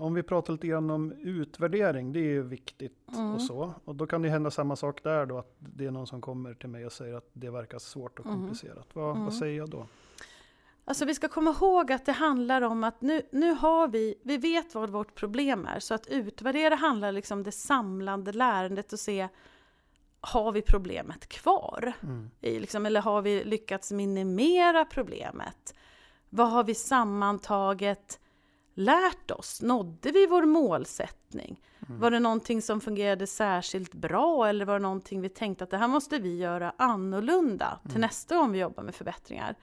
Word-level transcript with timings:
Om 0.00 0.14
vi 0.14 0.22
pratar 0.22 0.52
lite 0.52 0.66
grann 0.66 0.90
om 0.90 1.12
utvärdering, 1.12 2.12
det 2.12 2.20
är 2.20 2.22
ju 2.32 2.42
viktigt 2.42 3.08
Mm. 3.14 3.34
och 3.34 3.42
så. 3.42 3.74
Och 3.84 3.94
då 3.94 4.06
kan 4.06 4.22
det 4.22 4.28
hända 4.28 4.50
samma 4.50 4.76
sak 4.76 5.02
där 5.02 5.26
då, 5.26 5.38
att 5.38 5.54
det 5.58 5.86
är 5.86 5.90
någon 5.90 6.06
som 6.06 6.20
kommer 6.20 6.54
till 6.54 6.68
mig 6.68 6.86
och 6.86 6.92
säger 6.92 7.14
att 7.14 7.30
det 7.32 7.50
verkar 7.50 7.78
svårt 7.78 8.18
och 8.18 8.26
Mm. 8.26 8.38
komplicerat. 8.38 8.86
Vad, 8.92 9.10
Mm. 9.10 9.24
vad 9.24 9.34
säger 9.34 9.58
jag 9.58 9.70
då? 9.70 9.86
Alltså 10.84 11.04
vi 11.04 11.14
ska 11.14 11.28
komma 11.28 11.50
ihåg 11.60 11.92
att 11.92 12.06
det 12.06 12.12
handlar 12.12 12.62
om 12.62 12.84
att 12.84 13.00
nu, 13.00 13.22
nu 13.32 13.50
har 13.52 13.88
vi, 13.88 14.14
vi 14.22 14.36
vet 14.36 14.74
vad 14.74 14.90
vårt 14.90 15.14
problem 15.14 15.66
är. 15.66 15.80
Så 15.80 15.94
att 15.94 16.06
utvärdera 16.06 16.74
handlar 16.74 17.12
liksom 17.12 17.38
om 17.38 17.42
det 17.42 17.52
samlande 17.52 18.32
lärandet 18.32 18.92
och 18.92 18.98
se, 19.00 19.28
har 20.20 20.52
vi 20.52 20.62
problemet 20.62 21.28
kvar? 21.28 21.92
Mm. 22.02 22.30
I 22.40 22.60
liksom, 22.60 22.86
eller 22.86 23.00
har 23.00 23.22
vi 23.22 23.44
lyckats 23.44 23.92
minimera 23.92 24.84
problemet? 24.84 25.74
Vad 26.30 26.50
har 26.50 26.64
vi 26.64 26.74
sammantaget 26.74 28.20
lärt 28.78 29.30
oss? 29.30 29.62
Nådde 29.62 30.10
vi 30.10 30.26
vår 30.26 30.42
målsättning? 30.42 31.60
Mm. 31.88 32.00
Var 32.00 32.10
det 32.10 32.20
någonting 32.20 32.62
som 32.62 32.80
fungerade 32.80 33.26
särskilt 33.26 33.94
bra 33.94 34.48
eller 34.48 34.64
var 34.64 34.72
det 34.74 34.78
någonting 34.82 35.20
vi 35.20 35.28
tänkte 35.28 35.64
att 35.64 35.70
det 35.70 35.76
här 35.76 35.88
måste 35.88 36.18
vi 36.18 36.36
göra 36.36 36.72
annorlunda 36.78 37.78
till 37.82 37.90
Mm. 37.90 38.00
nästa 38.00 38.36
gång 38.36 38.52
vi 38.52 38.58
jobbar 38.58 38.82
med 38.82 38.94
förbättringar? 38.94 39.54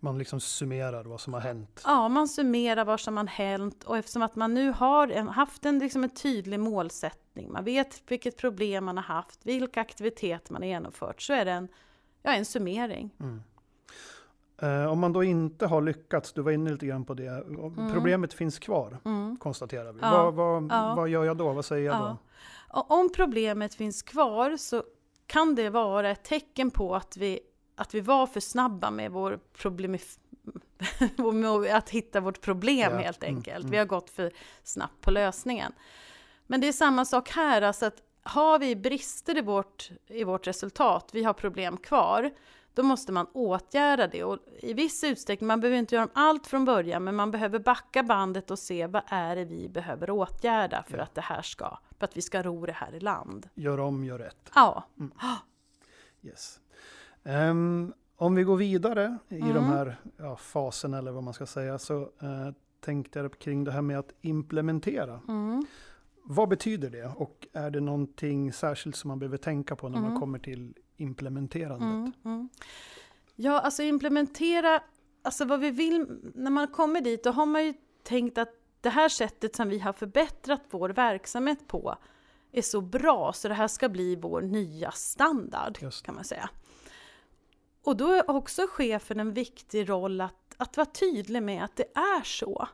Man 0.00 0.18
liksom 0.18 0.40
summerar 0.40 1.04
vad 1.04 1.20
som 1.20 1.34
har 1.34 1.40
hänt. 1.40 1.82
Ja, 1.84 2.08
man 2.08 2.28
summerar 2.28 2.84
vad 2.84 3.00
som 3.00 3.16
har 3.16 3.26
hänt 3.26 3.84
och 3.84 3.96
eftersom 3.98 4.22
att 4.22 4.36
man 4.36 4.54
nu 4.54 4.70
har 4.70 5.08
en, 5.08 5.28
haft 5.28 5.66
en, 5.66 5.78
liksom 5.78 6.04
en 6.04 6.10
tydlig 6.10 6.60
målsättning, 6.60 7.52
man 7.52 7.64
vet 7.64 8.02
vilket 8.06 8.36
problem 8.36 8.84
man 8.84 8.96
har 8.96 9.04
haft, 9.04 9.46
vilka 9.46 9.80
aktiviteter 9.80 10.52
man 10.52 10.62
har 10.62 10.68
genomfört, 10.68 11.22
så 11.22 11.32
är 11.32 11.44
det 11.44 11.50
en, 11.52 11.68
ja, 12.22 12.32
en 12.32 12.44
summering. 12.44 13.10
Mm. 13.20 13.42
Eh, 14.58 14.86
om 14.92 14.98
man 14.98 15.12
då 15.12 15.24
inte 15.24 15.66
har 15.66 15.82
lyckats, 15.82 16.32
du 16.32 16.42
var 16.42 16.52
inne 16.52 16.70
lite 16.70 16.86
grann 16.86 17.04
på 17.04 17.14
det, 17.14 17.26
Mm. 17.26 17.92
problemet 17.92 18.34
finns 18.34 18.58
kvar, 18.58 18.98
Mm. 19.04 19.36
konstaterar 19.36 19.92
vi. 19.92 19.98
Ja. 20.02 20.30
Vad, 20.30 20.34
vad, 20.34 20.64
Ja. 20.72 20.94
vad 20.96 21.08
gör 21.08 21.24
jag 21.24 21.36
då? 21.36 21.52
Vad 21.52 21.64
säger 21.64 21.86
jag 21.86 21.96
Ja. 21.96 22.16
då? 22.70 22.86
Om 22.88 23.12
problemet 23.16 23.74
finns 23.74 24.02
kvar 24.02 24.56
så 24.56 24.82
kan 25.26 25.54
det 25.54 25.70
vara 25.70 26.10
ett 26.10 26.24
tecken 26.24 26.70
på 26.70 26.94
att 26.96 27.16
vi, 27.16 27.40
att 27.76 27.94
vi 27.94 28.00
var 28.00 28.26
för 28.26 28.40
snabba 28.40 28.90
med 28.90 29.10
vår 29.12 29.38
problem, 29.58 29.96
att 31.72 31.90
hitta 31.90 32.20
vårt 32.20 32.40
problem 32.40 32.92
Ja, 32.92 32.98
helt 32.98 33.22
mm, 33.24 33.36
enkelt. 33.36 33.58
mm. 33.58 33.70
Vi 33.70 33.76
har 33.76 33.84
gått 33.84 34.10
för 34.10 34.32
snabbt 34.62 35.00
på 35.00 35.10
lösningen. 35.10 35.72
Men 36.46 36.60
det 36.60 36.68
är 36.68 36.72
samma 36.72 37.04
sak 37.04 37.28
här, 37.30 37.62
alltså 37.62 37.86
att 37.86 38.02
har 38.22 38.58
vi 38.58 38.76
brister 38.76 39.38
i 39.38 39.40
vårt, 39.40 39.90
i 40.06 40.24
vårt 40.24 40.46
resultat, 40.46 41.10
vi 41.12 41.22
har 41.24 41.32
problem 41.32 41.76
kvar, 41.76 42.30
då 42.76 42.82
måste 42.82 43.12
man 43.12 43.26
åtgärda 43.32 44.06
det. 44.06 44.24
Och 44.24 44.38
I 44.62 44.72
viss 44.72 45.04
utsträckning, 45.04 45.46
man 45.48 45.60
behöver 45.60 45.78
inte 45.78 45.94
göra 45.94 46.08
allt 46.12 46.46
från 46.46 46.64
början, 46.64 47.04
men 47.04 47.14
man 47.14 47.30
behöver 47.30 47.58
backa 47.58 48.02
bandet 48.02 48.50
och 48.50 48.58
se 48.58 48.86
vad 48.86 49.02
är 49.06 49.36
det 49.36 49.44
vi 49.44 49.68
behöver 49.68 50.10
åtgärda 50.10 50.82
för 50.88 50.96
Ja. 50.98 51.02
att 51.02 51.14
det 51.14 51.20
här 51.20 51.42
ska, 51.42 51.78
för 51.98 52.04
att 52.04 52.16
vi 52.16 52.22
ska 52.22 52.42
ro 52.42 52.66
det 52.66 52.72
här 52.72 52.94
i 52.94 53.00
land. 53.00 53.48
Gör 53.54 53.80
om, 53.80 54.04
gör 54.04 54.18
rätt. 54.18 54.50
Ja, 54.54 54.84
Yes. 56.22 56.60
Ehm, 57.24 57.92
om 58.16 58.34
vi 58.34 58.42
går 58.42 58.56
vidare 58.56 59.18
i 59.28 59.40
Mm. 59.40 59.54
de 59.54 59.64
här 59.64 59.96
ja, 60.16 60.36
faserna 60.36 60.98
eller 60.98 61.10
vad 61.12 61.22
man 61.22 61.34
ska 61.34 61.46
säga 61.46 61.78
så 61.78 62.00
eh, 62.02 62.50
tänkte 62.80 63.18
jag 63.18 63.38
kring 63.38 63.64
det 63.64 63.72
här 63.72 63.82
med 63.82 63.98
att 63.98 64.12
implementera. 64.20 65.20
mm. 65.28 65.66
Vad 66.28 66.48
betyder 66.48 66.90
det 66.90 67.04
och 67.16 67.46
är 67.52 67.70
det 67.70 67.80
någonting 67.80 68.52
särskilt 68.52 68.96
som 68.96 69.08
man 69.08 69.18
behöver 69.18 69.36
tänka 69.36 69.76
på 69.76 69.88
när 69.88 69.98
man 69.98 70.06
Mm. 70.10 70.20
kommer 70.20 70.38
till 70.38 70.74
implementerandet? 70.96 71.80
Mm, 71.82 72.12
mm. 72.24 72.48
Ja, 73.36 73.60
alltså 73.60 73.82
implementera, 73.82 74.82
alltså 75.22 75.44
vad 75.44 75.60
vi 75.60 75.70
vill, 75.70 76.06
när 76.34 76.50
man 76.50 76.68
kommer 76.68 77.00
dit, 77.00 77.24
då 77.24 77.30
har 77.30 77.46
man 77.46 77.64
ju 77.64 77.74
tänkt 78.02 78.38
att 78.38 78.48
det 78.80 78.90
här 78.90 79.08
sättet 79.08 79.56
som 79.56 79.68
vi 79.68 79.78
har 79.78 79.92
förbättrat 79.92 80.62
vår 80.70 80.88
verksamhet 80.88 81.66
på 81.68 81.96
är 82.52 82.62
så 82.62 82.80
bra 82.80 83.32
så 83.32 83.48
det 83.48 83.54
här 83.54 83.68
ska 83.68 83.88
bli 83.88 84.16
vår 84.16 84.42
nya 84.42 84.90
standard, 84.90 85.78
kan 86.04 86.14
man 86.14 86.24
säga. 86.24 86.50
Och 87.82 87.96
då 87.96 88.12
är 88.12 88.30
också 88.30 88.66
chefen 88.70 89.20
en 89.20 89.32
viktig 89.32 89.88
roll 89.88 90.20
att, 90.20 90.54
att 90.56 90.76
vara 90.76 90.86
tydlig 90.86 91.42
med 91.42 91.64
att 91.64 91.76
det 91.76 91.94
är 91.94 92.22
så. 92.24 92.68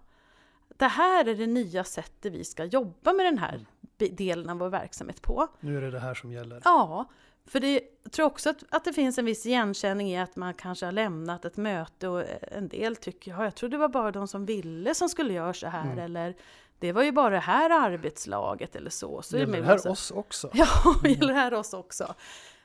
Det 0.77 0.87
här 0.87 1.25
är 1.29 1.35
det 1.35 1.47
nya 1.47 1.85
sättet 1.85 2.33
vi 2.33 2.45
ska 2.45 2.65
jobba 2.65 3.13
med 3.13 3.27
den 3.27 3.39
här 3.39 3.67
Mm. 4.03 4.17
delen 4.17 4.51
av 4.51 4.59
vår 4.59 4.69
verksamhet 4.69 5.23
på. 5.23 5.49
Nu 5.61 5.77
är 5.77 5.81
det 5.81 5.91
det 5.91 6.01
här 6.01 6.15
som 6.15 6.33
gäller. 6.33 6.63
Ja, 6.65 7.11
för 7.47 7.61
det, 7.61 7.81
jag 8.03 8.13
tror 8.13 8.27
också 8.27 8.51
att, 8.51 8.65
att 8.71 8.85
det 8.85 8.93
finns 8.93 9.19
en 9.19 9.25
viss 9.25 9.47
igenkänning 9.47 10.11
i 10.13 10.19
att 10.19 10.37
man 10.37 10.55
kanske 10.55 10.85
har 10.87 10.93
lämnat 10.93 11.45
ett 11.45 11.57
möte 11.57 12.09
och 12.09 12.25
en 12.43 12.69
del 12.69 12.97
tycker 12.97 13.31
ja, 13.31 13.45
jag 13.45 13.55
trodde 13.55 13.75
det 13.77 13.81
var 13.81 13.89
bara 13.89 14.11
de 14.11 14.29
som 14.29 14.47
ville 14.47 14.95
som 14.95 15.09
skulle 15.09 15.33
göra 15.33 15.53
så 15.55 15.67
här 15.67 15.83
Mm. 15.87 15.99
eller 15.99 16.37
det 16.79 16.93
var 16.93 17.03
ju 17.03 17.13
bara 17.13 17.31
det 17.31 17.39
här 17.39 17.71
arbetslaget 17.71 18.77
eller 18.77 18.91
så. 18.91 19.23
så 19.23 19.37
är 19.37 19.41
gäller 19.41 19.59
det 19.61 19.65
här 19.65 19.75
massa- 19.75 19.91
oss 19.91 20.11
också? 20.11 20.51
Ja, 20.55 20.67
gäller 21.05 21.29
det 21.33 21.41
här 21.41 21.55
oss 21.55 21.75
också? 21.75 22.15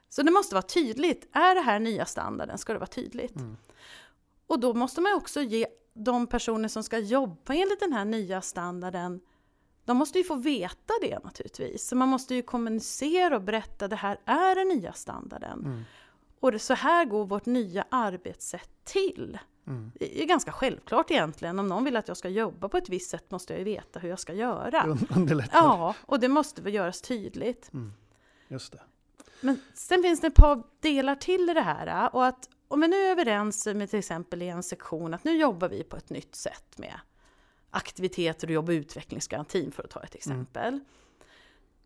Så 0.09 0.21
det 0.21 0.31
måste 0.31 0.55
vara 0.55 0.61
tydligt. 0.61 1.27
Är 1.35 1.55
det 1.55 1.61
här 1.61 1.79
nya 1.79 2.05
standarden 2.05 2.57
ska 2.57 2.73
det 2.73 2.79
vara 2.79 2.87
tydligt. 2.87 3.35
Mm. 3.35 3.57
Och 4.47 4.59
då 4.59 4.73
måste 4.73 5.01
man 5.01 5.13
också 5.13 5.41
ge 5.41 5.67
de 5.93 6.27
personer 6.27 6.67
som 6.69 6.83
ska 6.83 6.97
jobba 6.99 7.53
enligt 7.53 7.79
den 7.79 7.93
här 7.93 8.05
nya 8.05 8.41
standarden, 8.41 9.21
de 9.87 9.97
måste 9.97 10.17
ju 10.17 10.23
få 10.23 10.35
veta 10.35 10.93
det 11.01 11.19
naturligtvis. 11.23 11.87
Så 11.87 11.95
man 11.95 12.09
måste 12.09 12.35
ju 12.35 12.41
kommunicera 12.41 13.35
och 13.35 13.41
berätta 13.41 13.87
det 13.87 13.95
här 13.95 14.17
är 14.25 14.55
den 14.55 14.67
nya 14.67 14.93
standarden. 14.93 15.59
Mm. 15.65 15.83
Och 16.39 16.51
det, 16.51 16.59
så 16.59 16.73
här 16.73 17.05
går 17.05 17.25
vårt 17.25 17.45
nya 17.45 17.85
arbetssätt 17.91 18.69
till. 18.83 19.39
Mm. 19.67 19.91
Det 19.95 20.23
är 20.23 20.25
ganska 20.25 20.51
självklart 20.51 21.11
egentligen. 21.11 21.59
Om 21.59 21.67
någon 21.67 21.83
vill 21.83 21.95
att 21.97 22.07
jag 22.07 22.17
ska 22.17 22.29
jobba 22.29 22.69
på 22.69 22.77
ett 22.77 22.89
visst 22.89 23.09
sätt 23.09 23.31
måste 23.31 23.53
jag 23.53 23.59
ju 23.59 23.63
veta 23.65 23.99
hur 23.99 24.09
jag 24.09 24.19
ska 24.19 24.33
göra. 24.33 24.83
Un- 24.83 25.07
Underlättar. 25.15 25.57
Ja, 25.59 25.95
och 26.01 26.19
det 26.19 26.27
måste 26.27 26.61
väl 26.61 26.73
göras 26.73 27.01
tydligt. 27.01 27.73
Mm. 27.73 27.93
Just 28.47 28.71
det. 28.71 28.81
Men 29.41 29.59
sen 29.73 30.01
finns 30.01 30.21
det 30.21 30.27
ett 30.27 30.35
par 30.35 30.63
delar 30.79 31.15
till 31.15 31.49
i 31.49 31.53
det 31.53 31.61
här. 31.61 32.15
Och 32.15 32.25
att 32.25 32.49
om 32.67 32.81
vi 32.81 32.87
nu 32.87 32.95
är 32.95 33.11
överens 33.11 33.65
med 33.65 33.89
till 33.89 33.99
exempel 33.99 34.41
i 34.41 34.47
en 34.47 34.63
sektion 34.63 35.13
att 35.13 35.23
nu 35.23 35.37
jobbar 35.37 35.69
vi 35.69 35.83
på 35.83 35.97
ett 35.97 36.09
nytt 36.09 36.35
sätt 36.35 36.77
med 36.77 36.99
aktiviteter 37.77 38.47
och 38.47 38.53
jobb 38.53 38.69
och 38.69 38.73
utvecklingsgarantin 38.73 39.71
för 39.71 39.83
att 39.83 39.89
ta 39.89 40.03
ett 40.03 40.15
exempel. 40.15 40.79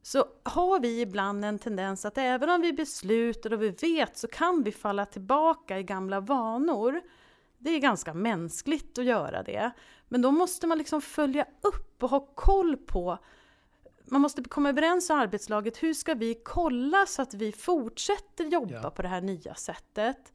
Så 0.02 0.26
har 0.44 0.80
vi 0.80 1.02
ibland 1.02 1.46
en 1.46 1.60
tendens 1.60 2.06
att 2.06 2.18
även 2.18 2.50
om 2.50 2.62
vi 2.62 2.74
beslutar 2.74 3.54
och 3.54 3.62
vi 3.62 3.70
vet 3.70 4.18
så 4.18 4.28
kan 4.28 4.64
vi 4.64 4.72
falla 4.72 5.06
tillbaka 5.06 5.80
i 5.80 5.84
gamla 5.84 6.20
vanor. 6.20 7.02
Det 7.58 7.70
är 7.70 7.80
ganska 7.80 8.14
mänskligt 8.14 8.98
att 8.98 9.06
göra 9.06 9.44
det. 9.44 9.72
Men 10.08 10.22
då 10.22 10.32
måste 10.32 10.68
man 10.68 10.78
liksom 10.78 11.02
följa 11.02 11.46
upp 11.62 12.04
och 12.04 12.10
ha 12.10 12.20
koll 12.36 12.78
på 12.78 13.18
man 14.06 14.22
måste 14.22 14.44
komma 14.44 14.70
överens 14.70 15.10
i 15.10 15.14
arbetslaget. 15.14 15.84
Hur 15.84 15.94
ska 15.94 16.14
vi 16.14 16.42
kolla 16.46 17.06
så 17.06 17.22
att 17.22 17.34
vi 17.34 17.52
fortsätter 17.52 18.44
jobba 18.44 18.80
Ja. 18.84 18.90
på 18.90 19.02
det 19.02 19.08
här 19.08 19.22
nya 19.22 19.56
sättet? 19.56 20.34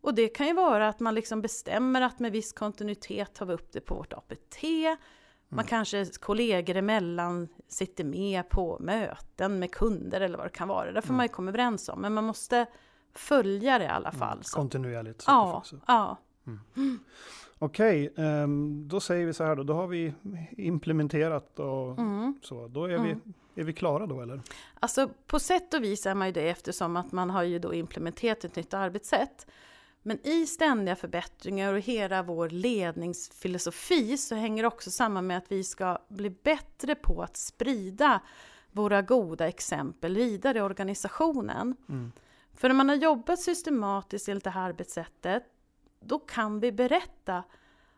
Och 0.00 0.14
det 0.14 0.28
kan 0.28 0.46
ju 0.46 0.52
vara 0.52 0.88
att 0.88 1.00
man 1.00 1.14
liksom 1.14 1.40
bestämmer 1.42 2.00
att 2.00 2.18
med 2.18 2.32
viss 2.32 2.52
kontinuitet 2.52 3.34
tar 3.34 3.46
vi 3.46 3.52
upp 3.54 3.72
det 3.72 3.80
på 3.80 3.94
vårt 3.94 4.12
APT. 4.12 4.62
Man 5.48 5.58
Mm. 5.58 5.66
kanske 5.68 6.06
kollegor 6.20 6.76
emellan 6.76 7.48
sitter 7.68 8.04
med 8.04 8.48
på 8.48 8.76
möten 8.80 9.58
med 9.58 9.70
kunder 9.74 10.20
eller 10.20 10.38
vad 10.38 10.46
det 10.46 10.50
kan 10.50 10.68
vara. 10.68 10.92
Det 10.92 11.02
får 11.02 11.08
Mm. 11.08 11.16
man 11.16 11.24
ju 11.24 11.28
komma 11.32 11.48
överens 11.50 11.88
om. 11.88 12.00
Men 12.00 12.14
man 12.14 12.24
måste 12.24 12.66
följa 13.14 13.78
det 13.78 13.84
i 13.84 13.88
alla 13.88 14.12
fall. 14.12 14.32
Mm. 14.32 14.42
Så. 14.44 14.56
Kontinuerligt. 14.56 15.20
så 15.22 15.30
Ja, 15.30 15.62
ja. 15.86 16.16
Okej, 17.58 18.12
ehm, 18.16 18.88
då 18.88 19.00
säger 19.00 19.26
vi 19.26 19.32
så 19.32 19.44
här 19.44 19.56
då. 19.56 19.62
Då 19.62 19.74
har 19.74 19.86
vi 19.86 20.14
implementerat 20.56 21.58
och 21.58 21.98
Mm. 21.98 22.34
så. 22.42 22.68
Då 22.68 22.84
är, 22.84 22.88
Mm. 22.94 23.20
vi, 23.54 23.60
är 23.60 23.64
vi 23.64 23.72
klara 23.72 24.06
då 24.06 24.20
eller? 24.20 24.40
Alltså 24.80 25.10
på 25.26 25.38
sätt 25.40 25.74
och 25.74 25.82
vis 25.84 26.06
är 26.06 26.14
man 26.14 26.26
ju 26.26 26.32
det 26.32 26.48
eftersom 26.50 26.96
att 26.96 27.12
man 27.12 27.30
har 27.30 27.42
ju 27.42 27.58
då 27.58 27.74
implementerat 27.74 28.44
ett 28.44 28.56
nytt 28.56 28.74
arbetssätt. 28.74 29.46
Men 30.02 30.26
i 30.26 30.46
ständiga 30.46 30.96
förbättringar 30.96 31.74
och 31.74 31.80
hela 31.80 32.22
vår 32.22 32.48
ledningsfilosofi 32.48 34.16
så 34.16 34.34
hänger 34.34 34.62
det 34.62 34.66
också 34.66 34.90
samman 34.90 35.26
med 35.26 35.38
att 35.38 35.52
vi 35.52 35.64
ska 35.64 35.98
bli 36.08 36.30
bättre 36.30 36.94
på 36.94 37.22
att 37.22 37.36
sprida 37.36 38.20
våra 38.72 39.02
goda 39.02 39.48
exempel 39.48 40.14
vidare 40.14 40.58
i 40.58 40.60
organisationen. 40.60 41.76
Mm. 41.88 42.12
För 42.54 42.68
när 42.68 42.74
man 42.74 42.88
har 42.88 42.96
jobbat 42.96 43.40
systematiskt 43.40 44.28
enligt 44.28 44.44
det 44.44 44.50
här 44.50 44.68
arbetssättet, 44.68 45.42
då 46.00 46.18
kan 46.18 46.60
vi 46.60 46.72
berätta 46.72 47.44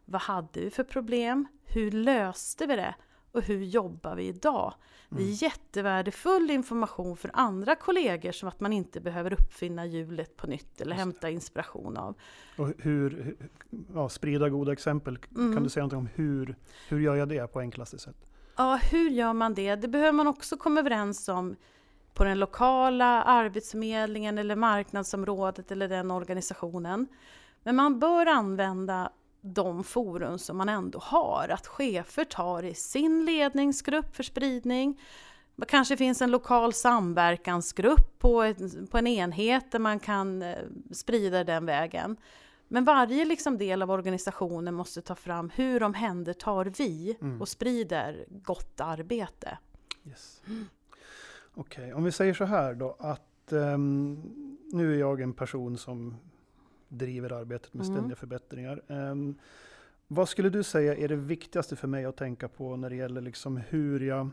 vad 0.05 0.21
hade 0.21 0.61
vi 0.61 0.71
för 0.71 0.85
problem, 0.85 1.47
hur 1.65 1.91
löste 1.91 2.67
vi 2.67 2.77
det 2.77 2.95
och 3.33 3.43
hur 3.43 3.63
jobbar 3.65 4.15
vi 4.17 4.27
idag? 4.27 4.75
Det 5.09 5.17
Mm. 5.17 5.29
är 5.33 5.43
jättevärdefull 5.43 6.51
information 6.51 7.17
för 7.17 7.31
andra 7.35 7.75
kollegor 7.75 8.33
som 8.33 8.49
att 8.49 8.61
man 8.61 8.73
inte 8.73 9.01
behöver 9.01 9.33
uppfinna 9.33 9.87
hjulet 9.87 10.37
på 10.37 10.47
nytt 10.47 10.81
eller 10.81 10.97
hämta 10.97 11.31
inspiration 11.31 11.97
av. 11.97 12.15
Och 12.59 12.73
hur- 12.79 13.37
ja, 13.95 14.09
sprida 14.09 14.49
goda 14.49 14.73
exempel. 14.73 15.19
Mm. 15.37 15.55
Kan 15.55 15.63
du 15.63 15.69
säga 15.71 15.85
något 15.85 15.93
om 15.93 16.09
hur, 16.15 16.57
hur 16.89 17.01
gör 17.01 17.15
jag 17.17 17.29
det 17.29 17.53
på 17.53 17.61
enklaste 17.61 17.99
sätt? 17.99 18.17
Ja, 18.57 18.81
hur 18.91 19.11
gör 19.11 19.33
man 19.33 19.55
det? 19.55 19.75
Det 19.77 19.89
behöver 19.89 20.13
man 20.13 20.27
också 20.27 20.57
komma 20.57 20.81
överens 20.81 21.29
om 21.29 21.57
på 22.15 22.25
den 22.25 22.39
lokala 22.39 23.23
arbetsförmedlingen 23.23 24.39
eller 24.39 24.57
marknadsområdet 24.57 25.71
eller 25.73 25.89
den 25.89 26.11
organisationen. 26.11 27.07
Men 27.65 27.77
man 27.77 27.99
bör 27.99 28.27
använda 28.27 29.13
de 29.43 29.85
forum 29.85 30.39
som 30.39 30.57
man 30.57 30.69
ändå 30.69 30.99
har. 30.99 31.49
Att 31.49 31.67
chefer 31.67 32.25
tar 32.25 32.63
i 32.63 32.75
sin 32.75 33.25
ledningsgrupp 33.25 34.17
för 34.17 34.23
spridning. 34.23 35.01
Det 35.57 35.67
kanske 35.67 35.97
finns 35.97 36.23
en 36.23 36.31
lokal 36.31 36.73
samverkansgrupp 36.73 38.19
på, 38.19 38.43
ett, 38.43 38.91
på 38.91 38.99
en 38.99 39.07
enhet 39.07 39.73
där 39.73 39.79
man 39.79 39.99
kan 40.01 40.43
eh, 40.43 40.59
sprida 40.91 41.45
den 41.45 41.67
vägen. 41.67 42.17
Men 42.69 42.85
varje 42.85 43.25
liksom 43.25 43.59
del 43.59 43.83
av 43.83 43.91
organisationen 43.91 44.75
måste 44.75 45.03
ta 45.03 45.15
fram 45.15 45.51
hur 45.51 45.83
omhändertar 45.83 46.73
vi 46.79 47.17
mm. 47.21 47.41
och 47.41 47.49
sprider 47.49 48.25
gott 48.29 48.81
arbete. 48.81 49.59
Yes. 50.05 50.43
Mm. 50.47 50.69
Okej, 51.55 51.85
okay. 51.85 51.93
om 51.93 52.05
vi 52.05 52.13
säger 52.13 52.35
så 52.35 52.45
här 52.45 52.75
då 52.75 52.97
att 52.99 53.53
um, 53.53 54.23
nu 54.73 54.95
är 54.95 54.99
jag 54.99 55.21
en 55.21 55.33
person 55.33 55.79
som 55.79 56.17
driver 56.93 57.33
arbetet 57.33 57.75
med 57.75 57.85
mm. 57.85 57.97
ständiga 57.97 58.17
förbättringar. 58.17 58.83
Um, 58.87 59.39
vad 60.09 60.29
skulle 60.29 60.51
du 60.51 60.63
säga 60.63 60.97
är 60.97 61.09
det 61.09 61.17
viktigaste 61.17 61.77
för 61.77 61.89
mig 61.89 62.05
att 62.05 62.17
tänka 62.17 62.49
på 62.49 62.77
när 62.77 62.91
det 62.91 62.97
gäller 62.97 63.21
liksom 63.21 63.57
hur 63.57 64.01
jag 64.01 64.31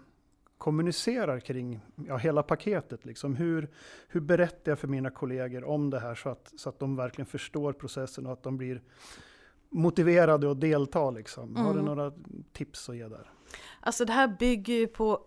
kommunicerar 0.57 1.39
kring 1.39 1.79
ja, 2.07 2.17
hela 2.17 2.43
paketet. 2.43 3.05
Liksom. 3.05 3.35
Hur, 3.35 3.69
hur 4.07 4.21
berättar 4.21 4.71
jag 4.71 4.79
för 4.79 4.87
mina 4.87 5.09
kollegor 5.09 5.63
om 5.63 5.89
det 5.89 5.99
här 5.99 6.15
så 6.15 6.29
att, 6.29 6.53
så 6.55 6.69
att 6.69 6.79
de 6.79 6.95
verkligen 6.95 7.25
förstår 7.25 7.73
processen 7.73 8.25
och 8.25 8.33
att 8.33 8.43
de 8.43 8.57
blir 8.57 8.81
motiverade 9.69 10.51
att 10.51 10.61
delta? 10.61 11.11
Liksom. 11.11 11.49
Mm. 11.49 11.65
Har 11.65 11.73
du 11.73 11.79
mm. 11.79 11.95
några 11.95 12.13
tips 12.51 12.89
att 12.89 12.95
ge 12.95 13.07
där? 13.07 13.31
Alltså 13.79 14.05
det 14.05 14.13
här 14.13 14.35
bygger 14.39 14.73
ju 14.73 14.87
på 14.87 15.25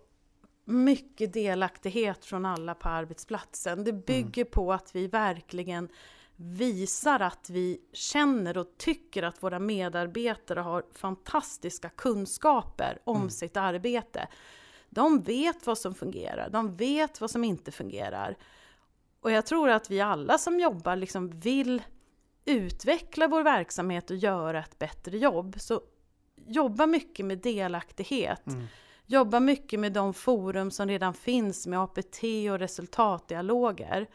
mycket 0.65 1.33
delaktighet 1.33 2.25
från 2.25 2.45
alla 2.45 2.75
på 2.75 2.89
arbetsplatsen. 2.89 3.83
Det 3.83 3.93
bygger 3.93 4.41
mm. 4.41 4.51
på 4.51 4.73
att 4.73 4.95
vi 4.95 5.07
verkligen 5.07 5.89
visar 6.45 7.19
att 7.19 7.49
vi 7.49 7.81
känner 7.93 8.57
och 8.57 8.77
tycker 8.77 9.23
att 9.23 9.43
våra 9.43 9.59
medarbetare 9.59 10.59
har 10.59 10.83
fantastiska 10.93 11.89
kunskaper 11.89 12.99
om 13.03 13.17
mm. 13.17 13.29
sitt 13.29 13.57
arbete. 13.57 14.27
De 14.89 15.21
vet 15.21 15.67
vad 15.67 15.77
som 15.77 15.95
fungerar, 15.95 16.49
de 16.49 16.75
vet 16.75 17.21
vad 17.21 17.31
som 17.31 17.43
inte 17.43 17.71
fungerar. 17.71 18.37
Och 19.21 19.31
jag 19.31 19.45
tror 19.45 19.69
att 19.69 19.91
vi 19.91 20.01
alla 20.01 20.37
som 20.37 20.59
jobbar 20.59 20.95
liksom 20.95 21.39
vill 21.39 21.81
utveckla 22.45 23.27
vår 23.27 23.43
verksamhet 23.43 24.11
och 24.11 24.17
göra 24.17 24.59
ett 24.59 24.79
bättre 24.79 25.17
jobb. 25.17 25.55
Så 25.59 25.81
jobba 26.35 26.85
mycket 26.85 27.25
med 27.25 27.37
delaktighet. 27.37 28.47
Mm. 28.47 28.65
Jobba 29.05 29.39
mycket 29.39 29.79
med 29.79 29.93
de 29.93 30.13
forum 30.13 30.71
som 30.71 30.87
redan 30.87 31.13
finns 31.13 31.67
med 31.67 31.79
APT 31.79 32.23
och 32.51 32.59
resultatdialoger. 32.59 34.07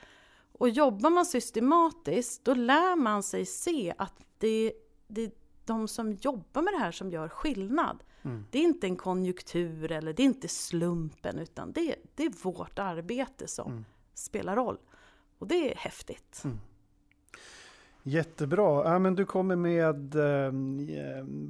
Och 0.58 0.68
jobbar 0.68 1.10
man 1.10 1.26
systematiskt, 1.26 2.44
då 2.44 2.54
lär 2.54 2.96
man 2.96 3.22
sig 3.22 3.46
se 3.46 3.94
att 3.98 4.14
det, 4.38 4.72
det 5.08 5.22
är 5.22 5.30
de 5.64 5.88
som 5.88 6.12
jobbar 6.12 6.62
med 6.62 6.72
det 6.72 6.78
här 6.78 6.92
som 6.92 7.10
gör 7.10 7.28
skillnad. 7.28 8.04
Mm. 8.22 8.44
Det 8.50 8.58
är 8.58 8.62
inte 8.62 8.86
en 8.86 8.96
konjunktur 8.96 9.92
eller 9.92 10.12
det 10.12 10.22
är 10.22 10.24
inte 10.24 10.48
slumpen 10.48 11.38
utan 11.38 11.72
det, 11.72 11.96
det 12.14 12.24
är 12.24 12.32
vårt 12.42 12.78
arbete 12.78 13.48
som 13.48 13.72
mm. 13.72 13.84
spelar 14.14 14.56
roll. 14.56 14.78
Och 15.38 15.46
det 15.46 15.72
är 15.72 15.76
häftigt. 15.76 16.42
Mm. 16.44 16.58
Jättebra. 18.02 18.92
Ja, 18.92 18.98
men 18.98 19.14
du 19.14 19.24
kommer 19.24 19.56
med 19.56 20.14
eh, 20.14 20.52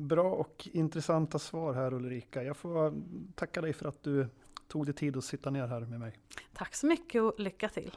bra 0.07 0.33
och 0.33 0.69
intressanta 0.73 1.39
svar 1.39 1.75
här 1.75 1.95
Ulrika. 1.95 2.43
Jag 2.43 2.57
får 2.57 2.95
tacka 3.35 3.61
dig 3.61 3.73
för 3.73 3.89
att 3.89 4.03
du 4.03 4.27
tog 4.69 4.87
dig 4.87 4.95
tid 4.95 5.17
att 5.17 5.25
sitta 5.25 5.51
ner 5.51 5.67
här 5.67 5.81
med 5.81 6.01
mig. 6.01 6.19
Tack 6.53 6.75
så 6.75 6.87
mycket 6.87 7.23
och 7.23 7.35
lycka 7.39 7.69
till. 7.69 7.97